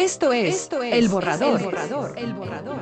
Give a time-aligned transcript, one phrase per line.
[0.00, 1.60] Esto es, El Borrador.
[2.16, 2.80] El Borrador.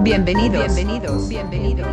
[0.00, 0.74] Bienvenidos.
[0.74, 1.28] Bienvenidos.
[1.28, 1.86] Bienvenidos.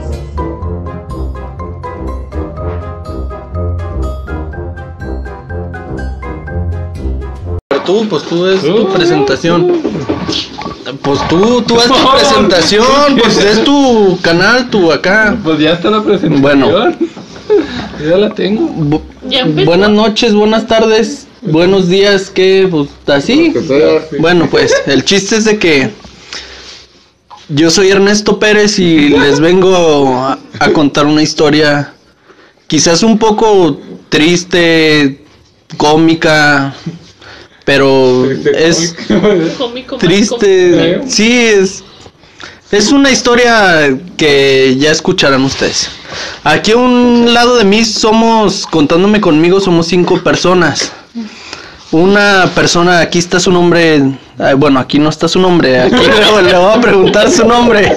[7.86, 10.15] Tú, pues tú es tu presentación.
[11.06, 15.38] Pues tú, tú haz tu presentación, pues es tu canal, tu acá.
[15.44, 16.42] Pues ya está la presentación.
[16.42, 16.72] Bueno.
[18.10, 18.68] ya la tengo.
[18.68, 19.66] Bu- Ya empezó.
[19.68, 23.54] buenas noches, buenas tardes, buenos días, que pues así.
[24.20, 25.92] Bueno, pues el chiste es de que
[27.50, 31.94] yo soy Ernesto Pérez y les vengo a, a contar una historia
[32.68, 33.80] quizás un poco
[34.10, 35.24] triste,
[35.78, 36.74] cómica,
[37.66, 38.96] pero es
[39.58, 41.02] Cómico, más triste.
[41.08, 41.84] Sí, es.
[42.72, 45.90] Es una historia que ya escucharán ustedes.
[46.44, 50.92] Aquí a un lado de mí somos, contándome conmigo, somos cinco personas.
[51.92, 54.02] Una persona, aquí está su nombre.
[54.40, 55.80] ay, bueno, aquí no está su nombre.
[55.80, 57.96] Aquí le, le voy a preguntar su nombre.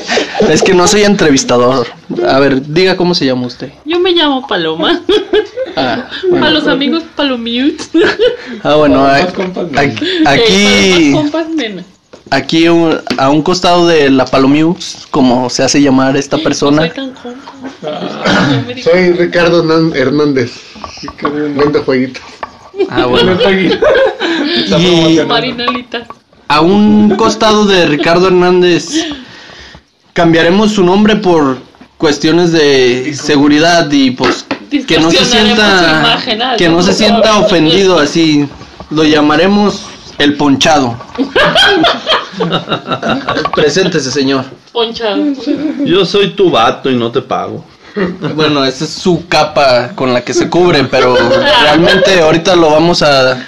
[0.48, 1.86] Es que no soy entrevistador.
[2.28, 3.72] A ver, diga cómo se llama usted.
[3.84, 5.00] Yo me llamo Paloma.
[5.76, 7.76] Ah, A bueno, los amigos Palomute.
[8.62, 11.46] Ah, bueno, Para aquí, aquí, para
[12.30, 16.82] aquí un- a un costado de la Palomius, como se hace llamar esta No persona.
[16.82, 17.14] soy tan
[18.66, 18.90] me digas.
[18.92, 20.52] Soy Ricardo Hernández.
[21.22, 22.20] Vende jueguito.
[22.90, 23.36] Ah, bueno.
[23.50, 25.16] Y-.
[26.48, 29.06] A un costado de Ricardo Hernández
[30.12, 31.58] cambiaremos su nombre por
[31.98, 34.46] cuestiones de seguridad y pues
[34.86, 38.48] que no se sienta ah, que no se sienta ofendido así
[38.90, 39.84] lo llamaremos
[40.18, 40.96] el ponchado.
[43.54, 44.44] Preséntese, señor.
[44.72, 45.22] Ponchado.
[45.84, 47.64] Yo soy tu vato y no te pago.
[48.34, 53.02] Bueno, esa es su capa con la que se cubre, pero realmente ahorita lo vamos
[53.02, 53.46] a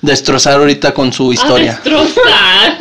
[0.00, 1.72] destrozar ahorita con su historia.
[1.72, 2.78] A destrozar.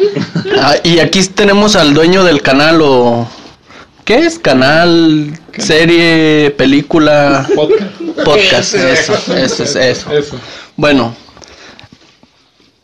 [0.60, 3.28] Ah, y aquí tenemos al dueño del canal o
[4.06, 4.40] ¿qué es?
[4.40, 8.26] Canal, serie, película, Podcast.
[8.26, 10.12] podcast, eso, eso es eso.
[10.12, 10.40] Eso.
[10.76, 11.16] Bueno,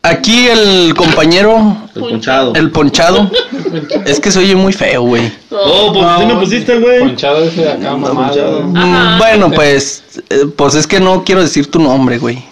[0.08, 2.54] aquí el compañero, El ponchado.
[2.54, 3.30] el ponchado,
[4.06, 5.32] es que se oye muy feo, güey.
[5.50, 7.00] Oh, pues sí me pusiste, güey.
[7.00, 8.62] Ponchado ese de acá, mamado.
[8.62, 9.18] Mm, Ajá.
[9.18, 12.42] Bueno, pues, eh, pues es que no quiero decir tu nombre, güey.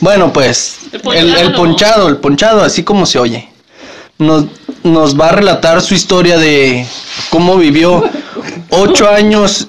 [0.00, 2.08] Bueno, pues, El ponchado.
[2.08, 3.48] el ponchado, así como se oye.
[4.18, 4.44] Nos,
[4.84, 6.86] nos va a relatar su historia de
[7.30, 8.04] cómo vivió
[8.70, 9.68] ocho años.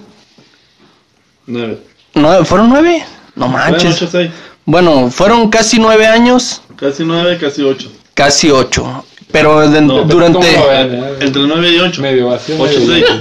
[1.46, 1.80] Nueve.
[2.14, 2.46] ¿Nueve?
[2.46, 3.04] ¿Fueron nueve?
[3.36, 4.04] No manches.
[4.66, 7.90] Bueno, fueron casi nueve años, Casi nueve, casi ocho.
[8.14, 9.06] casi ocho.
[9.32, 10.48] Pero de- No, durante.
[11.22, 12.02] Entre nueve y ocho.
[12.02, 12.56] Medio vacío.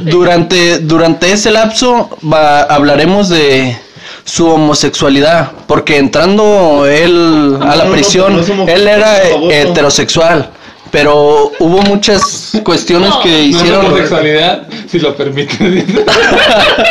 [0.05, 3.77] Durante, durante ese lapso va, hablaremos de
[4.25, 10.51] su homosexualidad, porque entrando él a No, la no, prisión, él era heterosexual,
[10.93, 13.21] pero hubo muchas cuestiones No.
[13.23, 13.87] que No es hicieron...
[13.87, 15.57] homosexualidad, si lo permite.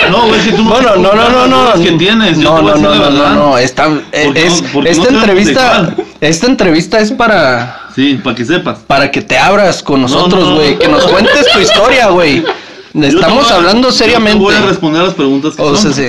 [0.09, 1.75] No, güey, si tú Bueno, no, no, no, no.
[1.77, 5.95] Yo No, no, no, no, no, no, esta, eh, es, no- esta no soy entrevista,
[6.19, 8.79] esta entrevista es para, Sí, para que sepas.
[8.87, 10.79] para que te abras con nosotros, no, güey, no.
[10.79, 12.43] que nos cuentes tu historia, güey.
[12.93, 14.39] Yo Estamos voy hablando yo te seriamente.
[14.43, 16.03] voy a responder las preguntas que O sea, sí,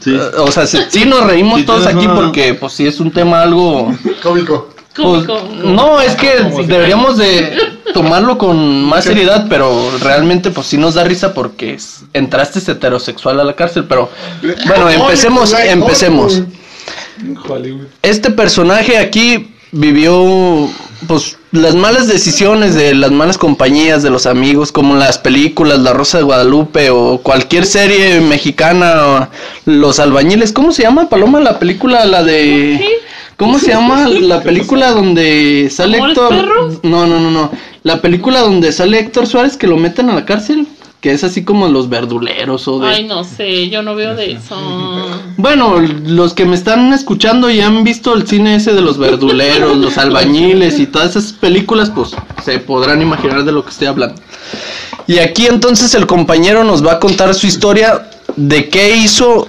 [0.00, 0.14] Sí.
[0.36, 3.40] o sea, sí, nos reímos Sí, todos aquí una- porque pues sí es un tema
[3.40, 4.68] algo Cómico.
[4.96, 5.26] Pues,
[5.62, 6.30] no, es que
[6.66, 7.56] deberíamos de
[7.92, 11.78] tomarlo con más seriedad, pero realmente pues sí nos da risa porque
[12.12, 14.10] entraste heterosexual a la cárcel, pero
[14.66, 16.42] bueno, empecemos, empecemos.
[18.02, 20.68] Este personaje aquí vivió
[21.06, 25.92] pues las malas decisiones de las malas compañías de los amigos como las películas La
[25.92, 29.28] Rosa de Guadalupe o cualquier serie mexicana o
[29.66, 32.82] Los albañiles, ¿cómo se llama Paloma la película la de
[33.36, 36.80] ¿Cómo se llama la película donde sale ¿Amores Héctor?
[36.82, 37.50] No, no, no, no.
[37.82, 40.66] La película donde sale Héctor Suárez que lo meten a la cárcel,
[41.00, 44.32] que es así como los verduleros o de Ay, no sé, yo no veo de
[44.32, 44.56] eso.
[45.36, 49.76] bueno, los que me están escuchando y han visto el cine ese de los verduleros,
[49.76, 54.20] los albañiles y todas esas películas, pues se podrán imaginar de lo que estoy hablando.
[55.06, 59.46] Y aquí entonces el compañero nos va a contar su historia de qué hizo.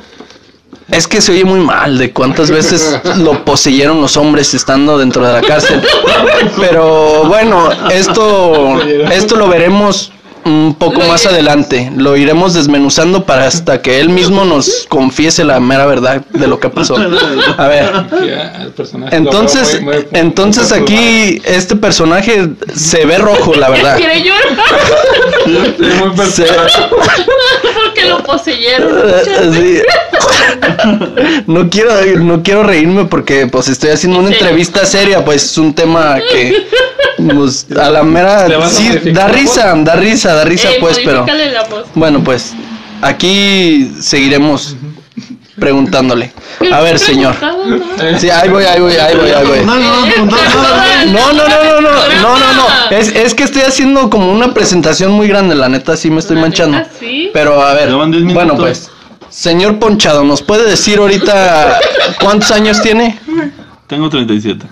[0.92, 5.26] Es que se oye muy mal de cuántas veces lo poseyeron los hombres estando dentro
[5.26, 5.82] de la cárcel.
[6.58, 8.80] Pero bueno, esto,
[9.12, 10.12] esto lo veremos
[10.48, 11.92] un poco más adelante.
[11.96, 16.60] Lo iremos desmenuzando para hasta que él mismo nos confiese la mera verdad de lo
[16.60, 16.96] que pasó.
[17.58, 17.92] A ver,
[19.12, 19.82] entonces,
[20.14, 23.98] entonces aquí este personaje se ve rojo, la verdad.
[26.34, 26.48] Se-.
[27.86, 29.10] Porque lo poseyeron.
[29.10, 29.82] Eh, sí.
[31.48, 34.36] no quiero no quiero reírme porque pues estoy haciendo una Sí.
[34.36, 36.68] entrevista seria, pues es un tema que
[37.34, 41.52] pues, a la mera sí da risa, da risa, da risa Ey, pues, pero modifícale
[41.52, 41.86] la voz.
[41.96, 42.54] bueno, pues
[43.02, 44.76] aquí seguiremos
[45.60, 46.32] preguntándole.
[46.72, 47.36] A ver, señor.
[48.20, 49.60] Sí, ahí voy, ahí voy, ahí voy, ahí voy.
[49.66, 52.66] No, no, no, no, no, No, no, no, no, no, no, no, no.
[52.92, 56.38] Es, es que estoy haciendo como una presentación muy grande, la neta, sí me estoy
[56.38, 56.82] manchando.
[57.34, 58.46] Pero a ver, Ya van 10 minutos.
[58.48, 58.90] bueno pues,
[59.30, 61.80] señor Ponchado, ¿nos puede decir ahorita
[62.22, 63.20] cuántos años tiene?
[63.88, 64.66] Tengo 37.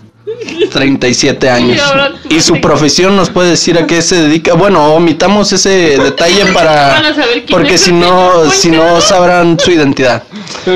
[0.72, 1.82] 37 años.
[2.30, 4.54] Y su profesión nos puede decir a qué se dedica.
[4.54, 7.02] Bueno, omitamos ese detalle para
[7.50, 10.24] porque si no si no sabrán su identidad.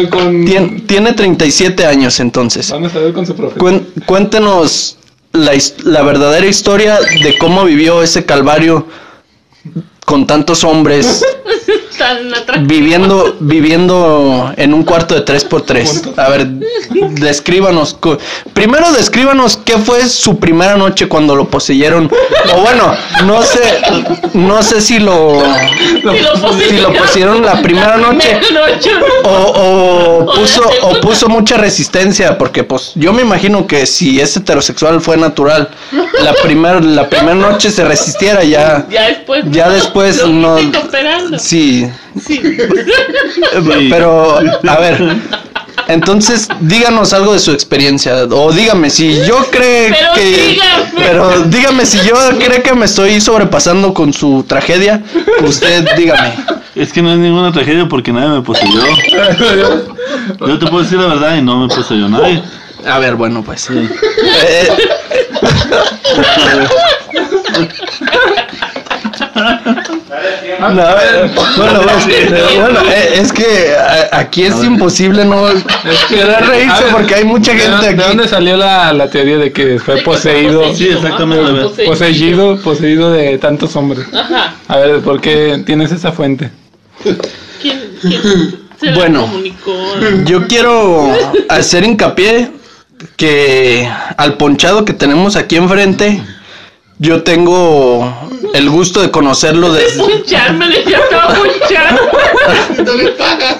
[0.09, 0.45] Con...
[0.45, 2.71] Tien- tiene 37 años entonces.
[2.71, 3.59] Van a saber con su profesión.
[3.95, 4.97] Cuen- cuéntenos
[5.33, 5.51] la,
[5.83, 8.87] la verdadera historia de cómo vivió ese calvario
[10.05, 11.23] con tantos hombres
[11.99, 12.67] Tan atractivo.
[12.67, 17.97] viviendo viviendo en un cuarto de 3 por 3 A ver, descríbanos.
[18.53, 22.09] Primero descríbanos qué fue su primera noche cuando lo poseyeron.
[22.55, 22.93] O bueno,
[23.25, 23.59] no sé,
[24.33, 25.43] no sé si lo
[25.85, 28.39] Si lo si lo poseyeron la primera noche
[29.23, 34.35] o, o puso o puso mucha resistencia porque pues yo me imagino que si es
[34.37, 35.69] heterosexual fue natural
[36.23, 39.43] la primera la primera noche se resistiera ya Ya después.
[39.51, 41.37] Ya después no- cooperando.
[42.25, 43.87] Sí Sí.
[43.89, 45.01] pero a ver
[45.87, 50.91] entonces díganos algo de su experiencia o dígame si yo creo Pero que dígame.
[50.97, 55.01] pero dígame si yo creo que me estoy sobrepasando con su tragedia
[55.43, 56.33] usted dígame
[56.75, 58.79] Es que no es ninguna tragedia porque nadie me poseyó.
[60.39, 62.41] Yo te puedo decir la verdad y no me poseyó nadie.
[62.85, 64.69] a ver bueno pues Eh,
[70.59, 73.75] No, a ver, bueno, pues, bueno, eh, es que
[74.11, 75.45] aquí es imposible no
[76.09, 78.07] querer reírse A ver, porque hay mucha ¿de gente dónde- ¿De aquí.
[78.09, 80.73] dónde salió la, la teoría de que fue De que poseído?
[80.73, 81.51] Sí, exactamente,
[81.85, 82.57] poseído.
[82.61, 84.07] Poseído, de tantos hombres.
[84.13, 84.55] Ajá.
[84.67, 86.49] A ver, ¿por qué tienes esa fuente?
[87.61, 89.21] ¿Quién, quién se la Bueno.
[89.21, 89.73] comunicó?
[90.25, 91.11] Yo quiero
[91.49, 92.51] hacer hincapié
[93.15, 96.21] que al ponchado que tenemos aquí enfrente,
[96.99, 98.13] yo tengo
[98.53, 99.99] el gusto de conocerlo desde...
[100.03, 102.01] Puncharme, le ya estaba punchando.
[102.85, 103.57] No le pagas.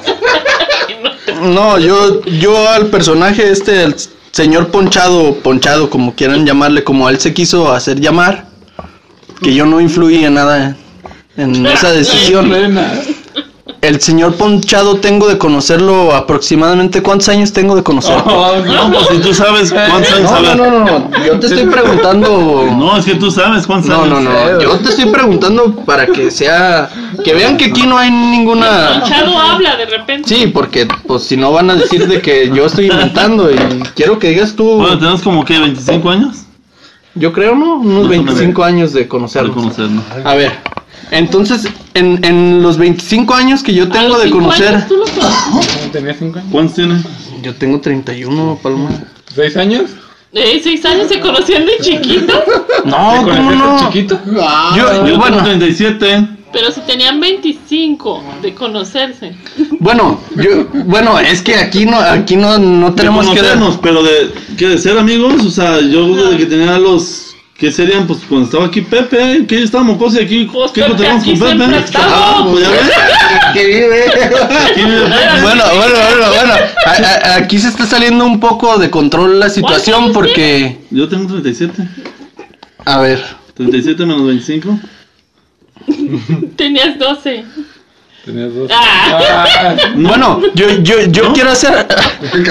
[1.41, 3.95] No, yo, yo al personaje este, el
[4.31, 8.47] señor Ponchado, Ponchado, como quieran llamarle, como él se quiso hacer llamar,
[9.41, 10.75] que yo no influí en nada
[11.37, 12.51] en esa decisión.
[13.81, 18.57] El señor Ponchado tengo de conocerlo aproximadamente, ¿cuántos años tengo de conocerlo?
[18.65, 21.65] No, pues si tú sabes cuántos años No, no, no, no, no, yo te estoy
[21.71, 22.67] preguntando...
[22.77, 24.21] No, es que tú sabes cuántos No, años.
[24.21, 26.89] no, no, yo te estoy preguntando para que sea...
[27.23, 28.99] Que vean que aquí no hay ninguna...
[28.99, 30.27] Ponchado habla de repente.
[30.27, 33.55] Sí, porque pues si no van a decir de que yo estoy inventando y
[33.95, 34.65] quiero que digas tú...
[34.75, 36.35] Bueno, tenemos como que 25 años
[37.15, 37.75] Yo creo, ¿no?
[37.77, 39.55] Unos Más o 25 años de para conocernos.
[39.55, 40.03] conocernos.
[40.25, 40.51] A ver,
[41.11, 44.75] entonces, en, en los 25 años que yo tengo de conocer...
[44.75, 45.91] años, ¿tú lo conoces?
[45.91, 46.51] ¿Tenía cinco años?
[46.51, 47.03] ¿Cuántos tienes?
[47.41, 48.89] Yo tengo 31, Paloma.
[49.33, 49.91] ¿Seis años?
[50.33, 52.33] Eh, seis años se conocían de chiquito,
[52.85, 53.79] No, ¿Te ¿cómo no?
[53.87, 54.19] chiquito?
[54.75, 56.27] Yo, Yo bueno, tengo 37.
[56.53, 59.35] pero si tenían 25 de conocerse.
[59.79, 63.37] bueno, yo, bueno, es que aquí no, aquí no, no tenemos de que...
[63.39, 67.28] conocernos, pero de, que de ser amigos, o sea, yo desde que tenía los.
[67.59, 68.07] ¿Qué serían?
[68.07, 70.45] Pues cuando estaba aquí Pepe, que yo estaba mocoso y aquí.
[70.51, 71.77] Pues, ¿Qué Pepe, encontramos aquí con Pepe?
[71.79, 72.07] estamos.
[72.13, 72.81] Ah, pues ya ves.
[73.53, 74.03] que vive.
[74.05, 75.41] Aquí vive Pepe.
[75.41, 76.53] Bueno, bueno, bueno, bueno.
[76.85, 76.91] A-
[77.31, 80.79] a- aquí se está saliendo un poco de control la situación porque...
[80.89, 81.85] Yo tengo 37.
[82.85, 83.21] A ver,
[83.55, 84.79] 37 menos 25.
[86.55, 87.43] Tenías 12.
[88.25, 88.69] Tenías dos.
[88.73, 89.45] Ah.
[89.61, 91.33] Ah, bueno, yo, yo, yo ¿No?
[91.33, 91.87] quiero hacer...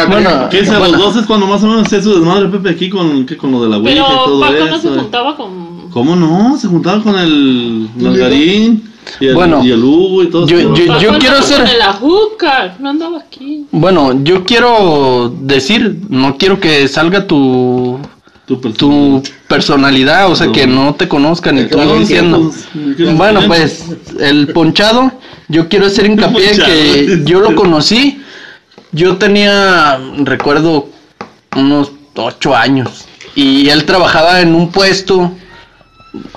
[0.08, 2.70] Bueno, ¿Qué es a los 12 es cuando más o menos hacía su desmadre Pepe
[2.70, 4.66] aquí con, con lo de la Ouija y Pero todo Paco eso?
[4.66, 5.90] no se juntaba con.
[5.90, 6.56] ¿Cómo no?
[6.58, 10.75] Se juntaba con el Margarín y el, Bueno, y el Hugo y todo yo- eso.
[10.75, 13.66] yo- Paco quiero el azúcar, no andaba aquí.
[13.70, 17.98] Bueno, yo quiero decir, no quiero que salga tu
[18.46, 22.50] Tu tu personalidad, o sea, que no te conozcan y tú diciendo.
[23.14, 23.84] Bueno, pues
[24.20, 25.12] el ponchado,
[25.49, 26.69] yo quiero hacer hincapié Ponchado.
[26.69, 28.23] que yo lo conocí,
[28.93, 30.88] yo tenía, recuerdo,
[31.57, 35.33] unos ocho años y él trabajaba en un puesto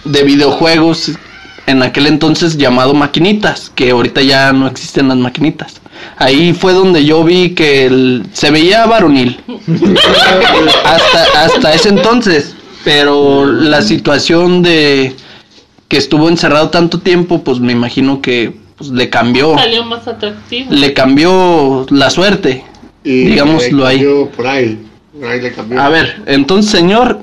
[0.05, 1.11] de videojuegos
[1.65, 5.81] en aquel entonces llamado Maquinitas, que ahorita ya no existen las maquinitas.
[6.17, 9.39] Ahí fue donde yo vi que él se veía varonil.
[10.85, 12.55] hasta, hasta ese entonces.
[12.83, 15.15] Pero la situación de
[15.87, 20.71] que estuvo encerrado tanto tiempo, pues me imagino que pues, le cambió, Salió más atractivo.
[20.73, 22.63] le cambió la suerte.
[23.03, 24.05] Y Digámoslo ahí.
[24.35, 24.85] Por ahí.
[25.19, 25.81] Por ahí le cambió.
[25.81, 27.19] A ver, entonces, señor,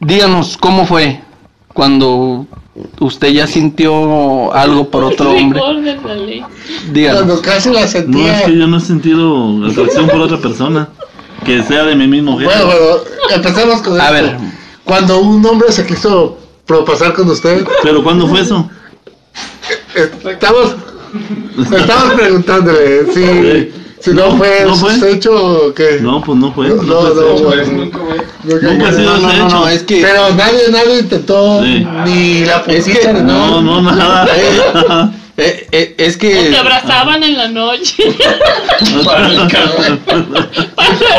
[0.00, 1.20] díganos cómo fue
[1.74, 2.46] cuando
[3.00, 5.60] usted ya sintió algo por otro hombre.
[6.92, 7.22] Díganos.
[7.22, 8.38] Cuando casi la No, sentía.
[8.40, 10.88] es que yo no he sentido atracción por otra persona.
[11.44, 12.68] Que sea de mi mismo Bueno, género.
[12.68, 12.96] bueno,
[13.34, 14.12] empezamos con A esto.
[14.14, 14.36] ver.
[14.84, 16.36] Cuando un hombre se quiso
[16.66, 18.68] propasar con usted, Pero ¿cuándo fue eso?
[20.02, 20.74] Estamos,
[21.80, 24.74] estamos preguntándole si, si no, No, fue no
[25.04, 25.32] hecho
[25.68, 25.98] o qué.
[26.00, 26.68] No, pues no fue.
[26.68, 27.50] No, No, no.
[28.62, 29.16] Nunca ha sido
[29.48, 31.86] No, es que Pero nadie, nadie intentó Sí.
[32.04, 34.28] ni la Es que- ni No, no, nada.
[35.36, 38.02] eh, eh, es O que te abrazaban en la noche.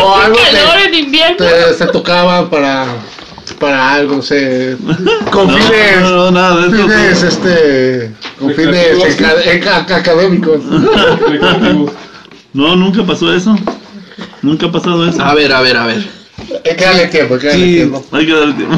[0.04, 1.38] O algo calor te- en invierno.
[1.38, 2.86] Te- se tocaba para,
[3.60, 4.78] para algo, se,
[5.32, 6.88] con No, fines, no, no, nada de eso.
[6.88, 9.20] fines, este, con fines
[9.92, 10.62] académicos.
[12.52, 13.56] No, nunca pasó eso.
[14.42, 15.22] Nunca ha pasado eso.
[15.24, 16.10] a ver, a ver, a ver.
[16.66, 17.74] Hay que darle tiempo, hay que darle Sí.
[17.76, 18.06] tiempo.
[18.12, 18.78] Hay que dar tiempo.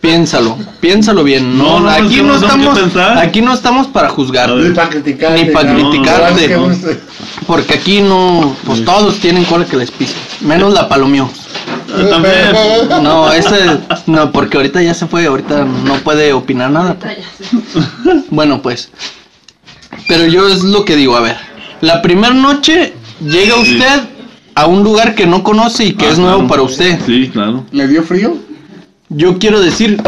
[0.00, 1.58] Piénsalo, piénsalo bien.
[1.58, 2.78] No, No, no, aquí no estamos,
[3.16, 4.50] aquí no estamos para juzgar.
[4.50, 5.32] Ni para criticar.
[5.32, 5.74] Ni pa' nada.
[5.74, 6.56] criticarte,
[7.46, 11.28] porque aquí no, pues todos tienen cola que les pise, menos la palomió.
[12.10, 13.02] También.
[13.02, 16.96] No, ese, no, porque ahorita ya se fue, ahorita no puede opinar nada.
[18.30, 18.90] Bueno, pues,
[20.08, 21.36] pero yo es lo que digo, a ver,
[21.80, 24.00] la primera noche llega usted
[24.54, 26.48] a un lugar que no conoce y que Ah, es nuevo claro.
[26.48, 26.98] para usted.
[27.04, 27.64] Sí, claro.
[27.72, 28.36] ¿Le dio frío?
[29.08, 30.00] Yo quiero decir,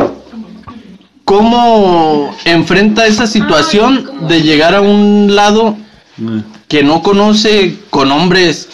[1.25, 5.77] ¿cómo enfrenta esa situación de llegar a un lado
[6.21, 8.69] Eh, que no conoce con hombres,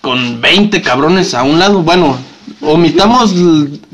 [0.00, 1.82] con 20 cabrones a un lado?
[1.82, 2.16] Bueno,
[2.60, 3.32] omitamos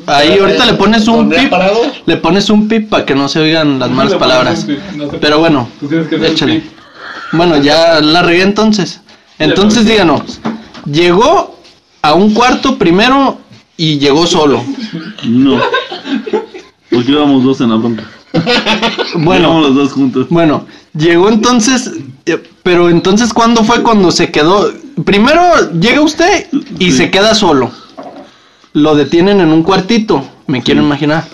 [0.07, 1.53] ahí, ahorita le pones un ¿Dónde ha pip,
[2.07, 4.67] le pones un pip para que no se oigan las malas palabras.
[5.21, 5.69] Pero bueno,
[6.23, 6.63] échale.
[7.33, 9.01] Bueno, ya la regué entonces.
[9.39, 10.23] Entonces díganos,
[10.91, 11.57] llegó
[12.03, 13.39] a un cuarto primero
[13.77, 14.63] y llegó solo.
[15.25, 15.59] No.
[16.91, 18.05] Porque íbamos dos en la bronca.
[19.15, 20.27] Bueno, Íbamos los dos juntos.
[20.31, 20.67] Bueno,
[20.97, 21.91] llegó entonces,
[22.27, 24.73] eh, pero entonces ¿cuándo fue cuando se quedó?
[25.05, 25.41] Primero
[25.81, 26.47] llega usted
[26.79, 26.99] y Sí.
[26.99, 27.71] se queda solo.
[28.75, 31.25] Lo detienen en un cuartito, me quiero imaginar.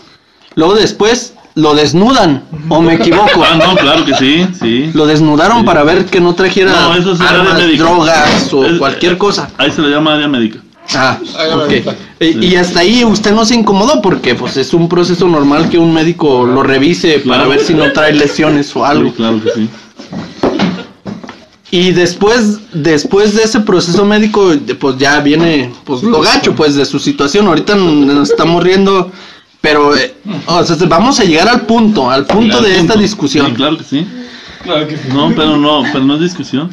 [0.56, 3.44] Luego después lo desnudan, o me equivoco.
[3.44, 4.90] Ah, no, claro que sí, sí.
[4.94, 5.64] Lo desnudaron Sí.
[5.66, 7.84] para ver que no trajera No, eso es área armas, médica.
[7.84, 9.50] drogas o Es- cualquier cosa.
[9.58, 10.58] Ahí se le llama área médica.
[10.94, 11.68] Ah, Área ok.
[11.68, 11.94] médica.
[12.20, 15.92] Y, hasta ahí usted no se incomodó porque pues es un proceso normal que un
[15.92, 19.10] médico lo revise para ver si no trae lesiones o algo.
[19.10, 19.68] Sí, claro que sí.
[21.70, 26.84] Y después, después de ese proceso médico, pues ya viene pues lo gacho pues de
[26.86, 27.46] su situación.
[27.46, 29.12] Ahorita nos estamos riendo,
[29.60, 30.14] pero eh,
[30.46, 33.48] o sea, vamos a llegar al punto, al punto Al de esta discusión.
[33.48, 34.06] Sí, claro que sí.
[34.62, 35.02] Claro que sí.
[35.12, 36.70] No, pero no, pero no es discusión.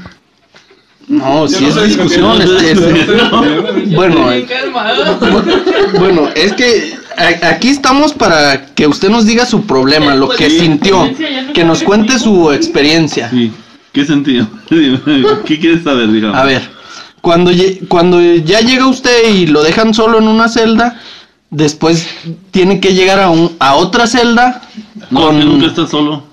[1.08, 2.40] No, Yo si no es si me discusión,
[3.32, 3.44] No.
[3.96, 4.48] bueno, eh,
[6.00, 10.50] bueno, es que a- aquí estamos para que usted nos diga su problema, lo que
[10.50, 10.60] Sí.
[10.62, 11.10] sintió,
[11.54, 13.30] que nos cuente su experiencia.
[13.30, 13.52] Sí.
[13.96, 14.46] ¿Qué sentido?
[15.46, 16.38] ¿Qué quieres saber, digamos?
[16.38, 16.62] A ver,
[17.22, 17.50] cuando,
[17.88, 21.00] cuando ya llega usted y lo dejan solo en una celda,
[21.50, 22.06] después
[22.52, 24.62] tiene que llegar a, un, a otra celda
[25.10, 25.40] No, con...
[25.40, 26.24] nunca estás solo.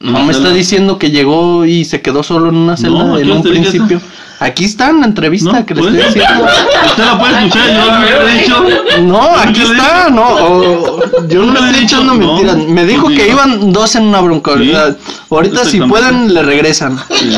[0.00, 3.16] No me está diciendo que llegó y se quedó solo en una celda No, ¿a
[3.18, 3.98] qué en un principio.
[3.98, 4.06] eso?
[4.42, 6.44] Aquí está en la entrevista No, que le pues, estoy diciendo.
[6.86, 9.02] Usted la puede escuchar, yo no le he dicho.
[9.02, 10.22] No, aquí está, no.
[10.26, 12.56] o- yo no le estoy dicho, echando no, mentiras.
[12.56, 14.52] Me dijo pues que iban dos en una bronca.
[15.28, 16.98] Ahorita si pueden le regresan.
[17.10, 17.32] Sí.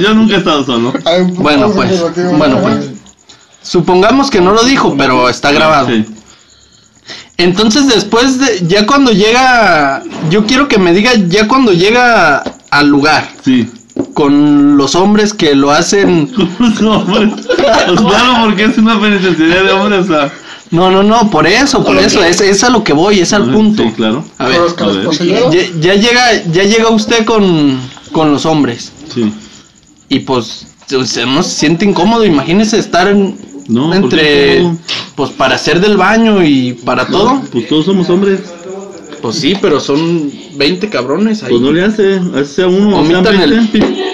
[0.00, 0.92] Yo nunca he estado solo.
[1.04, 2.02] Ay, Bueno, pues,
[2.36, 2.90] bueno, a- pues.
[3.62, 5.86] Supongamos que no lo dijo, pero está grabado.
[5.86, 6.04] Sí.
[7.42, 12.88] Entonces después de, ya cuando llega, yo quiero que me diga ya cuando llega al
[12.88, 13.68] lugar Sí.
[14.14, 16.30] con los hombres que lo hacen.
[16.80, 17.28] No, hombre.
[17.28, 17.46] Pues
[18.00, 20.32] claro, porque es una penitenciaría de hombres, o sea.
[20.70, 23.50] No, no, no, por eso, por eso, es, es a lo que voy, es al
[23.50, 23.82] punto.
[23.82, 24.24] Sí, claro.
[24.38, 27.76] A Con ver, los a los ya, ya llega, ya llega usted con,
[28.12, 29.32] con los hombres Sí.
[30.08, 33.36] y pues usted no se siente incómodo, imagínese estar en,
[33.70, 34.70] No, ¿por entre,
[35.14, 37.40] pues para hacer del baño y para todo.
[37.52, 38.40] Pues todos somos hombres.
[39.22, 41.50] Pues sí, pero son 20 cabrones ahí.
[41.50, 42.20] Pues no le hace.
[42.34, 43.80] Así sea uno o sean Omitan el- 20.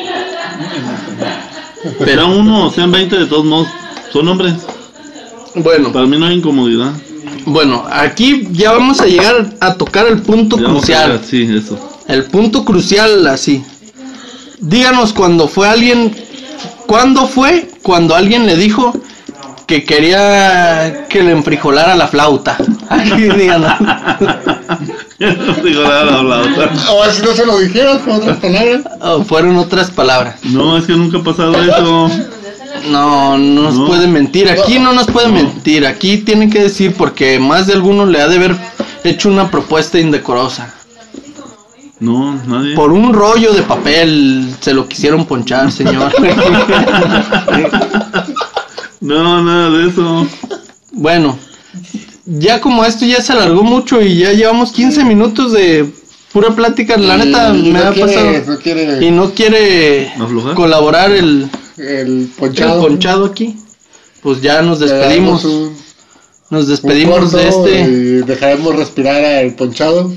[2.05, 3.69] Sea uno o sean 20, de todos modos.
[4.13, 4.55] Son hombres.
[5.55, 6.93] Bueno, Para mí no hay incomodidad.
[7.47, 11.11] bueno, aquí ya vamos a llegar a tocar el punto Ya a crucial.
[11.13, 11.79] ver, Sí, eso.
[12.09, 13.63] El punto crucial así.
[14.59, 16.15] Díganos cuando fue alguien,
[16.87, 18.93] ¿cuándo fue cuando alguien le dijo
[19.66, 22.56] que quería que le enfrijolara la flauta?
[25.18, 26.44] No digo nada hablado.
[26.92, 28.82] O así no se lo dijeras con otras palabras.
[29.00, 30.37] Oh, fueron otras palabras.
[30.44, 32.11] No, es que nunca ha pasado eso.
[32.90, 33.87] No, no nos No.
[33.87, 34.49] pueden mentir.
[34.50, 35.87] Aquí no nos pueden mentir.
[35.87, 38.56] Aquí tienen que decir porque más de alguno le ha de haber
[39.04, 40.75] hecho una propuesta indecorosa.
[41.99, 42.75] No, nadie.
[42.75, 46.12] Por un rollo de papel se lo quisieron ponchar, señor.
[49.00, 50.26] No, nada de eso.
[50.93, 51.38] bueno,
[52.25, 55.88] ya como esto ya se alargó mucho y ya llevamos 15 minutos de
[56.33, 58.33] pura plática, la neta Y me no ha quiere- pasado.
[58.47, 60.55] No quiere Y no quiere ¿Aflojar?
[60.55, 63.25] colaborar el, el el ponchado.
[63.26, 63.57] aquí.
[64.23, 65.45] Pues ya nos despedimos.
[65.45, 65.76] un-
[66.50, 67.81] Nos un despedimos de este.
[67.81, 67.95] Y
[68.26, 70.12] dejaremos respirar al ponchado.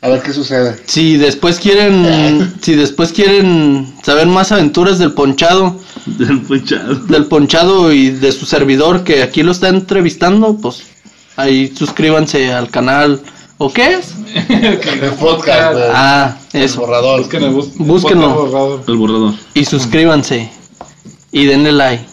[0.00, 0.76] A ver qué sucede.
[0.86, 5.76] Si después quieren, si después quieren saber más aventuras del ponchado,
[6.18, 6.94] Del ponchado.
[7.06, 10.82] del ponchado y de su servidor que aquí lo está entrevistando, pues
[11.36, 13.20] ahí suscríbanse al canal.
[13.58, 14.14] ¿O qué es?
[14.48, 15.72] El podcast.
[15.74, 15.84] güey.
[15.94, 16.80] Ah, El eso.
[16.80, 17.20] borrador.
[17.20, 18.28] Búsquenlo, bus- Búsquenlo.
[18.34, 18.84] podcast borrador.
[18.88, 19.34] El borrador.
[19.54, 20.50] Y suscríbanse.
[21.30, 22.04] Y denle like.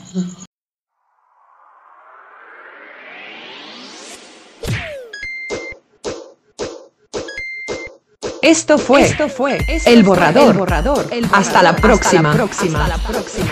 [8.42, 9.10] Esto fue,
[9.86, 11.08] el borrador.
[11.32, 12.32] Hasta la próxima.
[12.32, 13.50] Hasta la próxima.